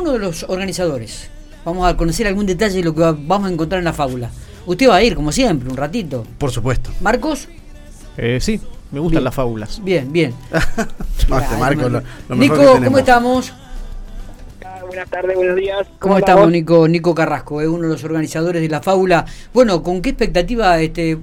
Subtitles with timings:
[0.00, 1.30] uno de los organizadores.
[1.64, 4.30] Vamos a conocer algún detalle de lo que vamos a encontrar en la fábula.
[4.66, 6.24] Usted va a ir, como siempre, un ratito.
[6.38, 6.90] Por supuesto.
[7.00, 7.48] ¿Marcos?
[8.16, 8.60] Eh, sí,
[8.90, 9.24] me gustan Bien.
[9.24, 9.80] las fábulas.
[9.84, 10.34] Bien, bien.
[11.28, 12.84] No, Marco, lo- lo mejor Nico, que.
[12.86, 13.52] ¿cómo estamos?
[14.64, 15.86] Ah, Buenas tardes, buenos días.
[16.00, 16.88] ¿Cómo estamos, Nico?
[16.88, 19.24] Nico Carrasco, es uno de los organizadores de la fábula.
[19.54, 21.18] Bueno, ¿con qué expectativa este,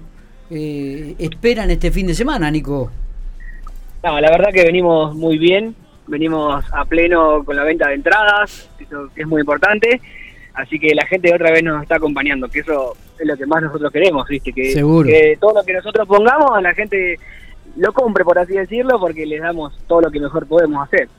[0.50, 2.89] eh, esperan este fin de semana, Nico?
[4.02, 5.75] No, la verdad que venimos muy bien,
[6.08, 10.02] venimos a pleno con la venta de entradas, eso es muy importante,
[10.54, 13.62] así que la gente otra vez nos está acompañando, que eso es lo que más
[13.62, 14.54] nosotros queremos, ¿viste?
[14.54, 15.08] Que, Seguro.
[15.08, 17.17] que todo lo que nosotros pongamos a la gente
[17.76, 21.09] lo compre, por así decirlo, porque les damos todo lo que mejor podemos hacer.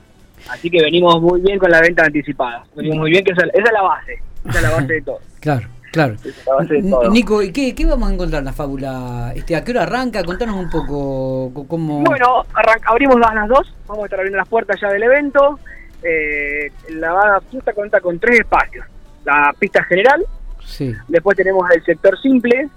[0.49, 3.59] Así que venimos muy bien con la venta anticipada, venimos muy bien, que esa, esa
[3.59, 5.19] es la base, esa es la base de todo.
[5.41, 5.69] Claro,
[6.05, 7.11] claro.
[7.11, 9.33] Nico, ¿y qué, qué vamos a encontrar en la fábula?
[9.35, 10.23] Este, ¿A qué hora arranca?
[10.25, 12.01] Contanos un poco co- cómo...
[12.05, 12.45] Bueno,
[12.87, 15.59] abrimos a las dos, vamos a estar abriendo las puertas ya del evento.
[16.03, 18.87] Eh, la fiesta cuenta con tres espacios.
[19.25, 20.25] La pista general,
[20.65, 22.69] Sí, después tenemos el sector simple,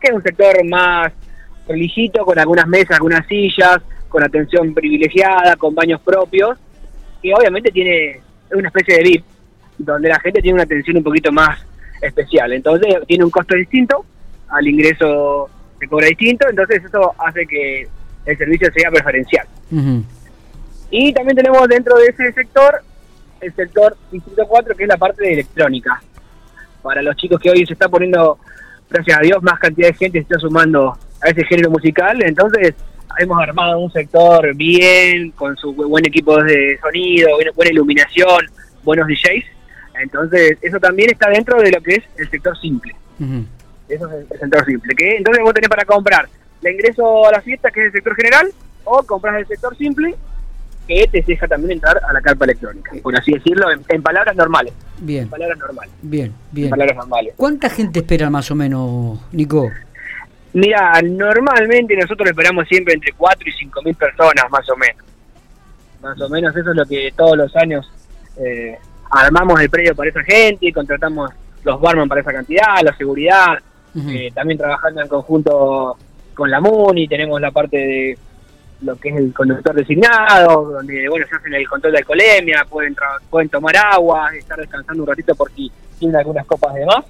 [0.00, 1.12] que es un sector más
[1.66, 6.58] religito, con algunas mesas, algunas sillas, con atención privilegiada, con baños propios,
[7.22, 9.24] que obviamente tiene es una especie de VIP,
[9.78, 11.58] donde la gente tiene una atención un poquito más
[12.00, 12.52] especial.
[12.52, 14.04] Entonces tiene un costo distinto,
[14.48, 15.48] al ingreso
[15.78, 17.86] se cobra distinto, entonces eso hace que
[18.26, 19.46] el servicio sea preferencial.
[20.90, 22.82] Y también tenemos dentro de ese sector
[23.40, 26.02] el sector Distrito 4, que es la parte de electrónica.
[26.82, 28.38] Para los chicos que hoy se está poniendo,
[28.90, 32.22] gracias a Dios, más cantidad de gente se está sumando a ese género musical.
[32.22, 32.74] Entonces,
[33.18, 38.44] hemos armado un sector bien, con su bu- buen equipo de sonido, buena iluminación,
[38.82, 39.44] buenos DJs.
[40.02, 42.94] Entonces, eso también está dentro de lo que es el sector simple.
[43.88, 44.94] Eso es el sector simple.
[44.94, 46.28] Que entonces vos tenés para comprar
[46.62, 48.48] el ingreso a la fiesta, que es el sector general,
[48.84, 50.14] o compras el sector simple,
[50.86, 52.92] que te deja también entrar a la carpa electrónica.
[53.02, 54.72] Por así decirlo, en, en palabras normales.
[54.98, 55.90] Bien, En palabras normales.
[56.02, 56.70] bien, En bien.
[56.70, 57.34] palabras normales.
[57.36, 59.70] ¿Cuánta gente espera más o menos, Nico?
[60.52, 65.04] Mira, normalmente nosotros esperamos siempre entre 4 y 5 mil personas, más o menos.
[66.02, 67.88] Más o menos eso es lo que todos los años
[68.38, 68.76] eh,
[69.10, 71.30] armamos el predio para esa gente, contratamos
[71.64, 73.58] los barman para esa cantidad, la seguridad.
[74.08, 75.96] Eh, también trabajando en conjunto
[76.32, 78.18] con la MUNI, tenemos la parte de
[78.82, 82.96] lo que es el conductor designado, donde bueno se hacen el control de alcoholemia, pueden
[83.28, 87.04] pueden tomar agua, estar descansando un ratito por si tienen algunas copas de más,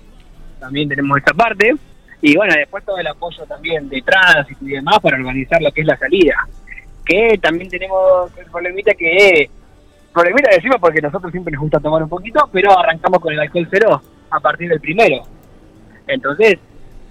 [0.59, 1.75] también tenemos esa parte,
[2.23, 5.83] y bueno, después todo el apoyo también de tránsito y demás para organizar lo que
[5.83, 6.49] es la salida,
[7.05, 9.49] que también tenemos el problemita que,
[10.13, 13.69] problemita decimos porque nosotros siempre nos gusta tomar un poquito, pero arrancamos con el alcohol
[13.71, 15.23] cero a partir del primero,
[16.07, 16.59] entonces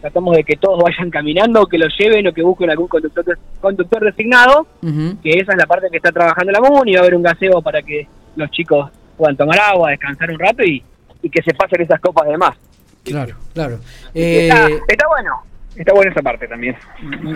[0.01, 4.03] tratamos de que todos vayan caminando, que los lleven o que busquen algún conductor, conductor
[4.03, 7.23] designado, que esa es la parte que está trabajando la MUNI, va a haber un
[7.23, 10.81] gaseo para que los chicos puedan tomar agua, descansar un rato y,
[11.21, 12.55] y que se pasen esas copas de más.
[13.03, 13.75] Claro, claro.
[14.13, 15.31] está, Eh, está bueno,
[15.75, 16.77] está buena esa parte también.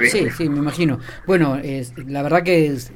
[0.09, 0.99] sí, sí, me imagino.
[1.27, 2.93] Bueno, es, la verdad que es-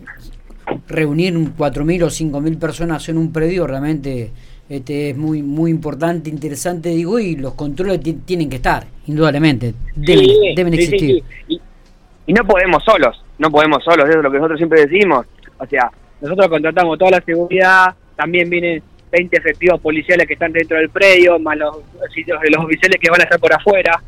[0.88, 4.32] reunir 4.000 o 5.000 personas en un predio realmente
[4.70, 9.74] este, es muy muy importante, interesante, digo, y los controles ti- tienen que estar, indudablemente.
[9.96, 11.24] Deben, Sí, deben sí, existir.
[11.48, 11.54] sí.
[11.56, 11.62] Y,
[12.28, 15.26] y no podemos solos, no podemos solos, eso es lo que nosotros siempre decimos.
[15.58, 15.90] O sea,
[16.20, 21.40] nosotros contratamos toda la seguridad, también vienen 20 efectivos policiales que están dentro del predio,
[21.40, 24.02] más los, oficiales que van a estar por afuera.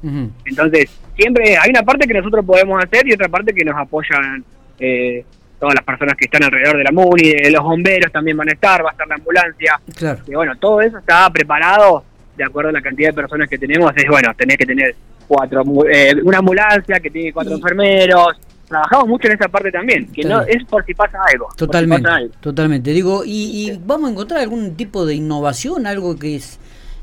[0.44, 4.44] Entonces, siempre hay una parte que nosotros podemos hacer y otra parte que nos apoyan
[4.78, 5.24] eh,
[5.59, 8.53] todas las personas que están alrededor de la MUNI, de los bomberos también van a
[8.53, 9.80] estar, va a estar la ambulancia.
[9.96, 10.20] Claro.
[10.28, 12.03] Y bueno, todo eso está preparado
[12.38, 13.92] de acuerdo a la cantidad de personas que tenemos.
[13.96, 14.96] Es bueno, tenés que tener
[15.28, 18.40] cuatro, eh, una ambulancia que tiene cuatro Y- enfermeros.
[18.70, 21.47] Trabajamos mucho en esa parte también, que no es por si pasa algo.
[21.52, 22.34] si Totalmente, pasa algo.
[22.40, 22.91] totalmente.
[22.91, 26.59] Digo, y, y vamos a encontrar algún tipo de innovación, algo que es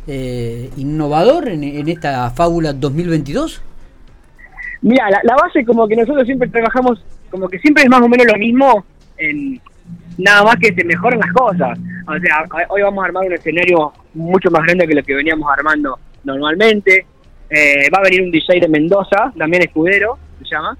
[0.06, 3.62] eh, innovador en, en esta fábula 2022.
[4.82, 8.08] Mira, la, la base como que nosotros siempre trabajamos, como que siempre es más o
[8.08, 8.84] menos lo mismo,
[9.18, 9.60] en
[10.18, 11.78] nada más que se mejoran las cosas.
[12.06, 15.48] O sea, hoy vamos a armar un escenario mucho más grande que lo que veníamos
[15.50, 17.06] armando normalmente.
[17.48, 20.76] Eh, va a venir un DJ de Mendoza, también escudero, se llama.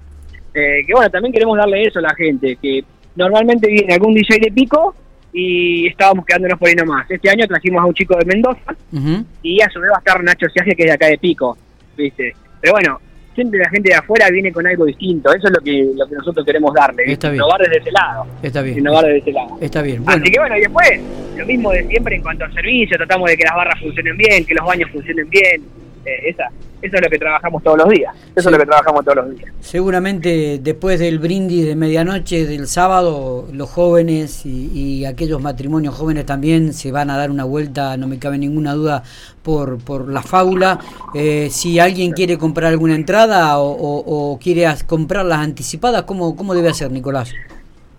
[0.53, 2.83] Eh, que bueno, también queremos darle eso a la gente, que
[3.15, 4.95] normalmente viene algún DJ de pico
[5.31, 7.09] y estábamos quedándonos por ahí nomás.
[7.09, 9.25] Este año trajimos a un chico de Mendoza Ujú.
[9.43, 11.57] y a su vez va a estar Nacho Siaje, que es de acá de Pico,
[11.95, 12.35] ¿viste?
[12.59, 12.99] Pero bueno,
[13.37, 16.15] siempre la gente de afuera viene con algo distinto, eso es lo que lo que
[16.15, 17.03] nosotros queremos darle.
[17.05, 17.35] Está bien.
[17.43, 18.79] innovar desde ese lado, Está bien.
[18.79, 19.57] innovar desde ese lado.
[19.61, 20.03] Está bien.
[20.03, 20.89] Bueno, Así que bueno, y después,
[21.37, 24.43] lo mismo de siempre en cuanto al servicio, tratamos de que las barras funcionen bien,
[24.43, 25.61] que los baños funcionen bien,
[26.07, 26.45] Eh, esa,
[26.81, 28.15] eso es lo que trabajamos todos los días.
[28.33, 28.47] Eso Sí.
[28.47, 29.51] es lo que trabajamos todos los días.
[29.59, 36.25] Seguramente después del brindis de medianoche del sábado, los jóvenes y, y aquellos matrimonios jóvenes
[36.25, 39.03] también se van a dar una vuelta, no me cabe ninguna duda,
[39.43, 40.79] por, por la fábula.
[41.13, 46.35] Eh, si alguien quiere comprar alguna entrada o, o- o quiere as- comprarlas anticipadas, ¿cómo,
[46.35, 47.33] ¿cómo debe hacer, Nicolás?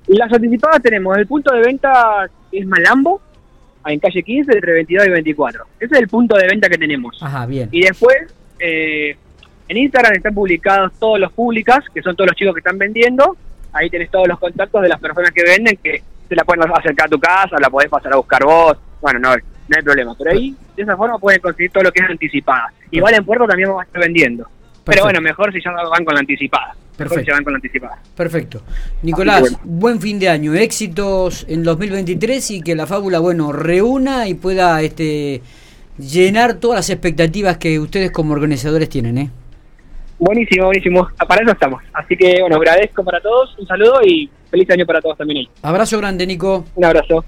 [0.07, 3.21] Las anticipadas tenemos el punto de venta es Malambo,
[3.93, 5.65] en calle 15, entre 22 y 24.
[5.81, 7.19] Ese es el punto de venta que tenemos.
[7.23, 7.69] Ajá, bien.
[7.73, 8.17] Y después,
[8.59, 9.17] eh,
[9.69, 13.37] en Instagram están publicados todos los públicas, que son todos los chicos que están vendiendo.
[13.73, 17.07] Ahí tenés todos los contactos de las personas que venden, que se la pueden acercar
[17.07, 18.77] a tu casa, la podés pasar a buscar vos.
[19.01, 20.15] Bueno, no, no hay problema.
[20.19, 22.73] Pero ahí, de esa forma, pueden conseguir todo lo que es anticipada.
[22.91, 24.45] Igual en Puerto también vamos a estar vendiendo.
[24.45, 24.83] Perfecto.
[24.85, 26.75] Pero bueno, mejor si ya van con la anticipada.
[26.99, 27.33] Perfecto.
[27.33, 28.03] van con la anticipada.
[28.17, 28.63] Perfecto.
[29.03, 29.59] Nicolás, bueno.
[29.65, 34.83] buen fin de año, éxitos en 2023 y que la fábula, bueno, reúna y pueda
[34.83, 35.41] este
[35.97, 39.31] llenar todas las expectativas que ustedes como organizadores tienen, ¿eh?
[40.19, 41.09] Buenísimo, buenísimo.
[41.29, 41.83] Para eso estamos.
[41.93, 43.57] Así que, bueno, agradezco para todos.
[43.59, 45.49] Un saludo y feliz año para todos también ahí.
[45.63, 46.65] Abrazo grande, Nico.
[46.75, 47.15] Un abrazo.